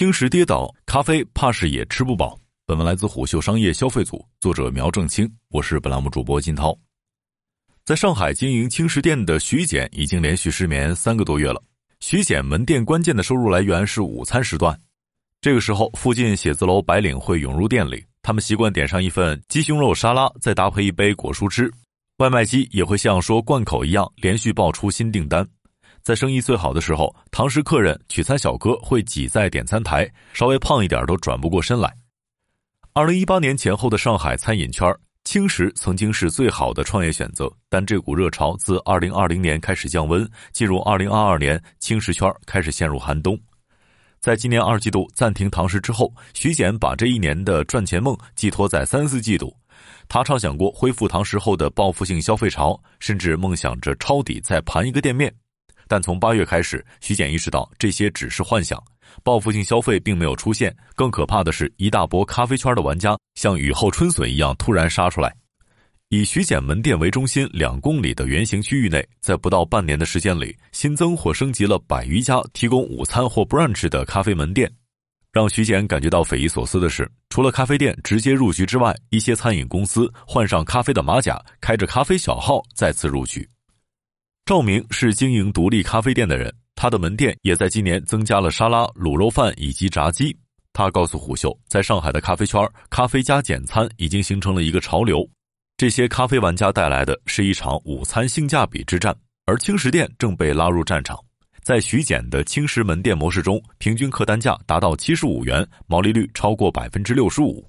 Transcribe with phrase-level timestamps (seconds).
[0.00, 2.34] 轻食跌倒，咖啡怕是也吃不饱。
[2.64, 6.74] 本文来自虎嗅商业消费组，作者苗正清，我是本栏目主播金涛。
[7.84, 11.62] 在上海经营轻食店的徐简已经连续失眠三个多月了。
[11.98, 14.74] 徐简门店关键的收入来源是午餐时段，
[15.42, 21.70] 这个时候附近写字楼白领会涌入店里，他们习惯点上一份鸡胸肉沙拉，再搭配一杯果蔬汁。
[22.16, 25.46] 外卖机也会像说贯口一样连续爆出新订单。
[26.02, 31.94] 在生意最好的时候，堂食客人、取餐小哥会挤在点餐台，稍微胖一点都转不过身来。
[32.92, 34.92] 二零一八年前后的上海餐饮圈，
[35.24, 43.38] 轻食曾经是最好的创业选择，但这股热潮自二零二零年开始降温，进入二零二二年，轻食圈开始陷入寒冬。
[44.20, 49.54] 在今年二季度暂停堂食之后，徐简把这一年的赚钱梦寄托在三四季度。
[50.08, 55.32] 他畅想过恢复堂食后的报复性消费潮，甚至梦想着抄底再盘一个店面。
[55.90, 58.80] 但从八月开始，徐简意识到这些只是幻想，
[59.24, 60.72] 报复性消费并没有出现。
[60.94, 65.34] 更可怕的是，一大波咖啡圈的玩家像雨后春笋一样突然杀出来。
[66.08, 74.70] 以徐简门店为中心两公里的圆形区域内，在不到半年的时间里，新增或升级了百余家提供午餐或 brunch 的咖啡门店。
[75.32, 83.48] 让徐简感觉到匪夷所思的是，除了咖啡店直接入局之外，一些餐饮公司换上咖啡的马甲，开着咖啡小号再次入局。
[84.50, 90.36] 赵明是经营独立咖啡店的人，他的门店也在今年增加了沙拉、卤肉饭以及炸鸡。
[90.72, 95.24] 他告诉虎嗅，在上海的咖啡圈，咖啡加简餐已经形成了一个潮流。
[95.76, 101.16] 这些咖啡玩家带来的是一场午餐性价比之战，而轻食店正被拉入战场。
[101.62, 107.64] 在徐简的轻食门店模式中，平均客单价达到七十五元，毛利率超过百分之六十五。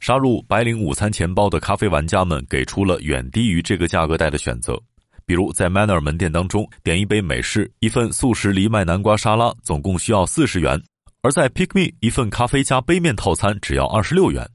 [0.00, 4.82] 杀入白领午餐钱包的咖啡玩家们给出了远低于这个价格带的选择。
[5.26, 10.78] 比如在 Manner 门店当中，点一杯美式，一份素食藜麦南瓜沙拉，总共需要四十元；
[11.22, 14.48] 而在 Pick Me，一份咖啡加杯面套餐只要二十六元。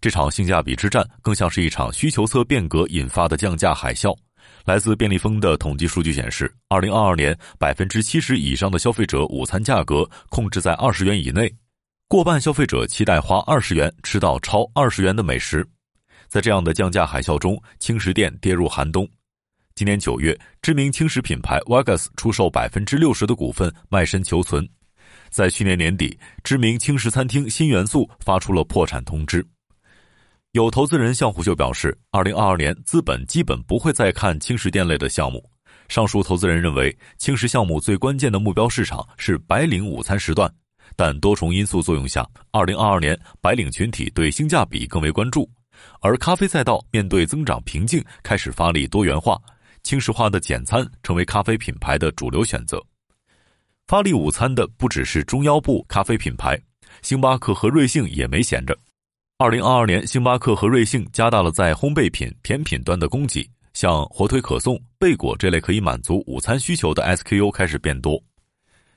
[0.00, 4.16] 这场性价比之战更像是一场需求侧变革引发的降价海啸。
[4.64, 11.52] 来自便利蜂的统计数据显示，二零二二年百分之七十以上的消费者午餐价格控制在二十元以内，
[12.06, 15.66] 过半消费者期待花二十元吃到超二十元的美食。
[16.28, 19.08] 在这样的降价海啸中，轻食店跌入寒冬。
[19.78, 24.68] 今年九月，知名轻食品牌 Vegas 出售百分之六十的股份，卖身求存。
[25.30, 29.46] 在去年年底，知名轻食餐厅新元素发出了破产通知。
[30.50, 35.48] 有投资人向虎嗅表示，二零二二年资本基本不会再看轻食店类的项目。
[35.86, 40.52] 上述投资人认为，轻食项目最关键的目标市场是白领午餐时段，
[40.96, 45.48] 但多重因素作用下，二零二二年白领群体对性价比更为关注，
[46.00, 49.40] 而咖啡赛道面对增长瓶颈，开始发力多元化。
[49.82, 52.82] 轻食化的简餐成为咖啡品牌的主流选择。
[53.86, 56.60] 发力午餐的不只是中腰部咖啡品牌，
[57.02, 58.76] 星巴克和瑞幸也没闲着。
[59.38, 68.22] 二零二二年，星巴克和瑞幸加大了在烘焙品、甜品端的供给，像火腿可颂、贝果这类可以满足午餐需求的 SKU 开始变多。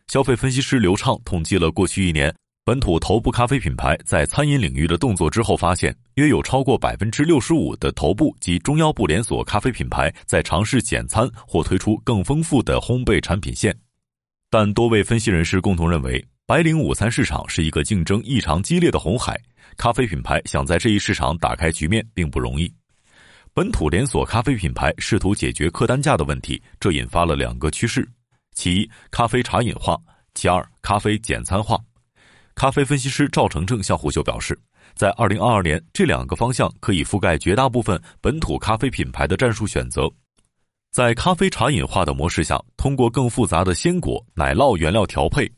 [0.08, 2.34] 消费分析师刘畅统计了过去一年。
[2.63, 13.75] 本土头部咖啡品牌在餐饮领域的动作之后，发现约有超过百分之六十五的头部及中腰部连锁咖啡品牌在尝试简餐或推出更丰富的烘焙产品线。
[14.51, 19.35] 但多位分析人士共同认为，白领午餐市场是一个竞争异常激烈的红海，
[19.77, 22.71] 咖啡品牌想在这一市场打开局面并不容易。
[23.51, 28.07] 本土连锁咖啡品牌试图解决客单价的问题，这引发了两个趋势：
[28.53, 29.95] 其一，咖啡茶饮化；
[30.35, 31.79] 其二，咖啡简餐化。
[32.53, 34.59] 咖啡分析师赵成正向虎嗅表示，
[34.96, 40.09] 在二零二二年，这两个方向可以覆盖绝大部分本土咖啡品牌的战术选择。
[40.91, 45.50] 在咖啡茶饮化的模式下，通过更复杂的鲜果、奶酪原料调配，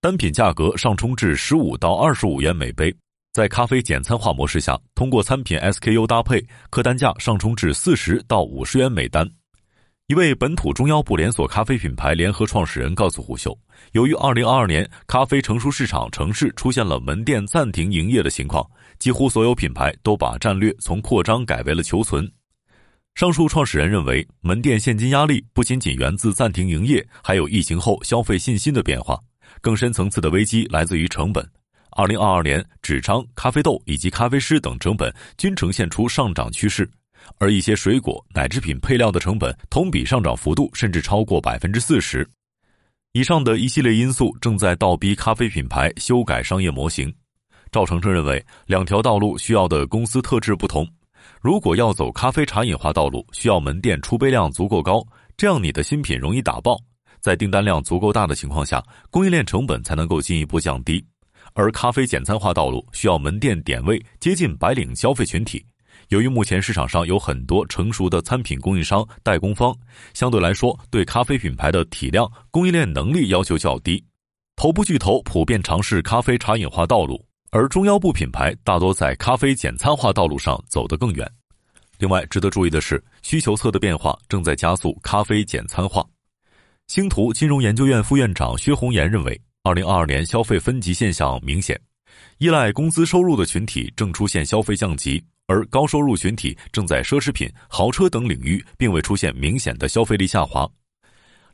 [0.00, 2.90] 单品价格上冲至十五到二十五元每杯；
[3.32, 9.28] 在咖啡简餐化模式下，通过餐品 SKU 搭配，客单价上冲至四十到五十元每单。
[10.08, 13.58] 一位本土中药部连锁咖啡品牌联合创始人告诉虎嗅，
[13.90, 18.64] 由于2022年咖啡成熟市场城市出现了门店暂停营业的情况，
[19.00, 22.30] 几乎所有品牌都把战略从扩张改为了求存。
[23.16, 29.18] 上述创始人认为，门店现金压力不仅仅源自暂停营业，还有疫情后消费信心的变化，
[29.60, 31.44] 更深层次的危机来自于成本。
[31.96, 36.88] 2022年，纸张、咖啡豆以及咖啡师等成本均呈现出上涨趋势。
[37.38, 42.28] 而一些水果、奶制品配料的成本同比上涨幅度甚至超过百分之四十。
[43.12, 47.12] 以上的一系列因素正在倒逼咖啡品牌修改商业模型。
[47.72, 50.86] 赵成成认为，两条道路需要的公司特质不同。
[51.40, 55.04] 如果要走咖啡茶饮化道路，需要门店出杯量足够高，
[55.36, 56.78] 这样你的新品容易打爆。
[57.20, 61.04] 在订单量足够大的情况下，供应链成本才能够进一步降低。
[61.54, 65.64] 而咖啡简餐化道路需要门店点位接近白领消费群体。
[66.08, 69.76] 由于目前市场上有很多成熟的餐品供应商、代工方，
[70.14, 74.02] 相对来说对咖啡品牌的体量、供应链能力要求较低。
[74.54, 81.30] 头部巨头普遍尝试咖啡茶饮化道路，而中腰部品牌大多在咖啡简餐化道路上走得更远。
[81.98, 86.04] 另外，值得注意的是，需求侧的变化正在加速咖啡简餐化。
[86.86, 91.78] 星图金融研究院副院长薛红岩认为，二零二二年消费分级现象明显，
[92.38, 95.22] 依赖工资收入的群体正出现消费降级。
[95.46, 100.68] 而高收入群体正在奢侈品、豪车等领域并未出现明显的消费力下滑。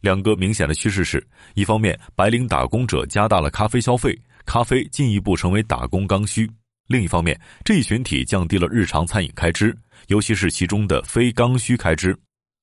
[0.00, 1.25] 两个明显的趋势是：
[1.55, 6.47] 一方面，白领打工者加大了咖啡消费，咖啡进一步成为打工刚需；
[6.89, 9.77] 另一方面，这一群体降低了日常餐饮开支，
[10.09, 12.19] 尤其是其中的非刚需开支。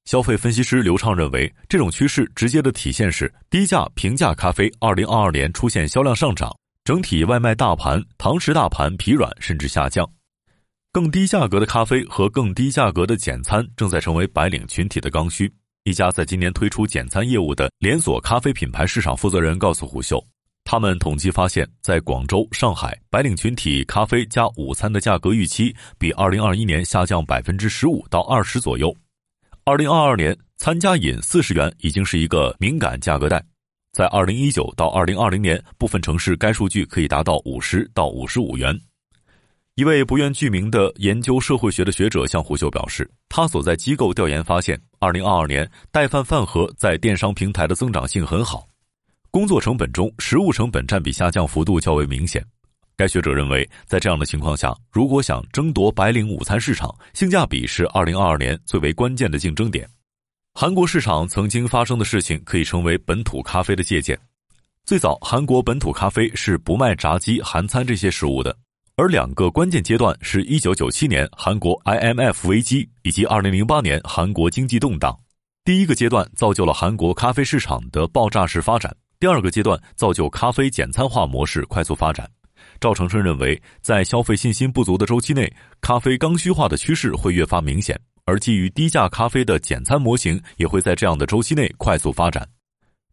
[0.05, 6.53] 消费分析师刘畅认为，这种趋势直接的体现是低价平价咖啡二零二二年出现销量上涨，
[6.83, 10.09] 整体外卖大盘、堂食大盘疲软甚至下降。
[10.91, 15.51] 更低价格的咖啡和更低价格的简餐正在成为白领群体的刚需。
[15.83, 20.19] 一家在今年推出简餐业务的连锁咖啡品牌市场负责人告诉虎嗅，
[20.63, 28.91] 他们统计发现，在广州、上海，白领群体咖啡加午餐的价格预期比2021年下降百分之十五到二十左右。
[29.65, 33.39] 2022年，餐加饮四十元已经是一个敏感价格带，
[33.93, 38.75] 在2019到2020年，部分城市该数据可以达到五十到五十五元。
[39.75, 48.67] 一位不愿具名的研究社会学的学者向胡秀表示，他所在机构调研发现，二零二二年带饭饭盒在电商平台的增长性很好，
[49.31, 52.43] 工作成本中食物成本占比下降幅度较为明显。
[52.97, 59.87] 该学者认为，在这样的情况下，如果想争夺白领午餐市场，性价比是二零二二年最为关键的竞争点。
[60.53, 64.19] 韩国市场曾经发生的事情可以成为本土咖啡的借鉴。
[64.83, 68.53] 最早，韩国本土咖啡是不卖炸鸡、韩餐这些食物的。
[68.99, 75.17] 而两个关键阶段是1997年韩国 IMF 危机以及2008年韩国经济动荡。
[75.63, 82.29] 第一个阶段造就了韩国咖啡市场的爆炸式发展，第二个阶段造就咖啡简餐化模式快速发展。
[82.81, 85.49] 赵成春认为，在消费信心不足的周期内，
[85.79, 92.45] 咖啡刚需化的趋势会越发明显，而基于低价咖啡的简餐模型也会在这样的周期内快速发展。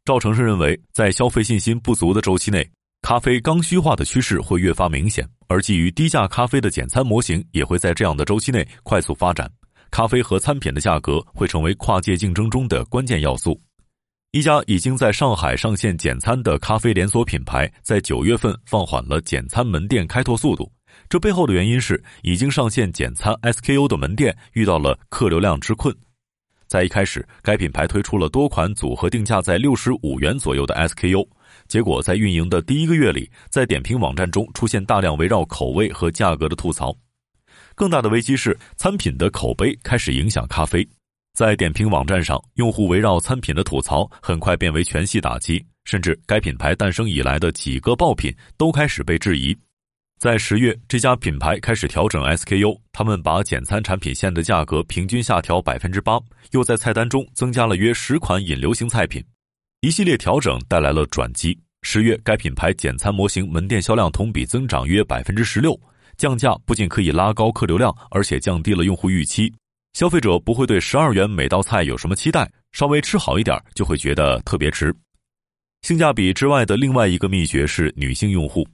[0.05, 2.69] 赵成春认为，在消费信心不足的周期内，
[3.09, 5.25] 咖啡刚需化的趋势会越发明显。
[5.47, 9.49] 而基于低价咖啡的简餐模型也会在这样的周期内快速发展，
[9.93, 13.57] 咖啡和餐品的价格会成为跨界竞争中的关键要素。
[14.33, 20.69] 一家已经在上海上线简餐的咖啡连锁品牌，在九月份放缓了简餐门店开拓速度，
[21.09, 25.95] 这背后的原因是已经上线简餐 SKU 的门店遇到了客流量之困。
[26.67, 31.27] 在一开始，该品牌推出了多款组合定价在六十五元左右的 SKU。
[31.69, 36.95] 结果在运营的第一个月里，在点评网站中出现大量围绕口味和价格的吐槽。
[37.75, 40.87] 更大的危机是，餐品的口碑开始影响咖啡。
[41.35, 49.57] 在点评网站上，用户围绕餐品的吐槽很快变为全系打击，甚至该品牌诞生以来的几个爆品都开始被质疑。
[50.19, 56.19] 在十月，这家品牌开始调整 SKU，他们把简餐产品线的价格平均下调百分之八，
[56.53, 59.23] 又在菜单中增加了约十款引流型菜品。
[59.83, 61.57] 一系列调整带来了转机。
[61.83, 65.79] 十月，该品牌简餐模型门店销量同比增长约百分之十六。
[66.17, 69.53] 降价不仅可以拉高客流量，而且降低了用户预期。
[69.93, 74.95] 消费者不会对十二元每道菜有什么期待，稍微吃好一点就会觉得特别值。
[75.83, 78.67] 性价比之外的另外一个秘诀是女性用户。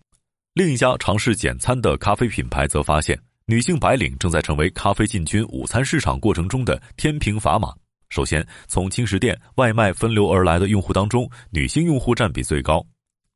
[0.54, 7.73] 另一家尝试简餐的咖啡品牌则发现，女性白领正在成为咖啡进军午餐市场过程中的天平砝码。
[8.11, 12.85] 首先，从轻食店外卖分流而来的用户当中，女性用户占比最高。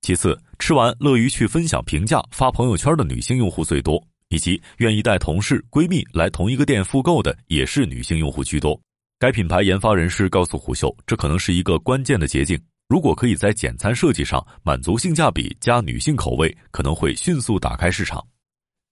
[0.03, 8.79] 其次，吃完乐于去分享评价、发朋友圈的女性用户最多，以及愿意带同事、闺蜜来同一个店复购的也是女性用户居多。
[9.19, 12.61] 该品牌研发人士告诉虎嗅，这可能是一个关键的捷径。
[12.89, 18.25] 如果可以在简餐设计上满足性价比加女性口味，可能会迅速打开市场。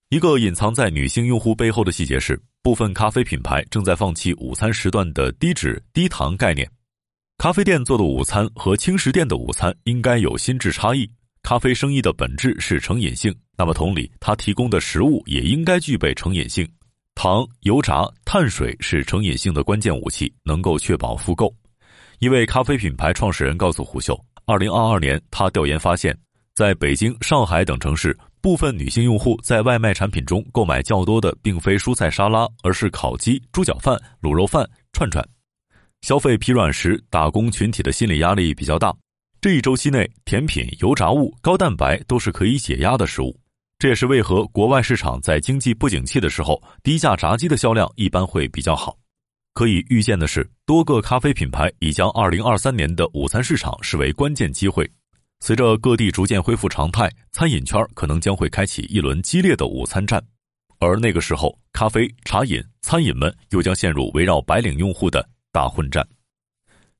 [0.09, 2.41] 一个隐藏在女性用户背后的细节是。
[2.63, 6.67] 部分咖啡品牌正在放弃午餐时段的低脂低糖概念，
[7.37, 11.07] 咖啡店做的午餐和轻食店的午餐应该有心智差异。
[11.43, 16.67] 咖啡生意的本质是成瘾性，那么同理，它提供的食物也应该具备成瘾性。
[17.15, 21.55] 糖、油炸、碳水是成瘾性的关键武器，能够确保复购。
[22.19, 26.17] 一位咖啡品牌创始人告诉胡秀，二零二二年他调研发现，
[26.55, 28.17] 在北京、上海等城市。
[28.41, 35.27] 部分女性用户在外卖产品中购买较多的，并非蔬菜沙拉，而是烤鸡、猪脚饭、卤肉饭、串串。
[36.03, 38.95] 消费疲软时，打工群体的心理压力比较大。
[39.41, 43.35] 这一周期内，甜品、油炸物、高蛋白都是可以解压的食物。
[43.79, 48.95] 这也是为何国外市场在经济不景气的时候，低价炸鸡的销量一般会比较好。
[49.55, 54.89] 可以预见的是，多个咖啡品牌已将2023年的午餐市场视为关键机会。
[55.39, 60.21] 随着各地逐渐恢复常态，餐饮圈可能将会开启一轮激烈的午餐战。
[60.81, 66.07] 而那个时候，咖啡、茶饮、餐饮们又将陷入围绕白领用户的大混战。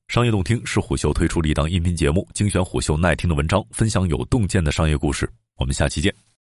[0.07, 5.29] 商业洞听是虎嗅推出的一档音频节目，精选虎嗅耐听的文章，分享有洞见的商业故事。
[5.57, 6.24] 我们下期见。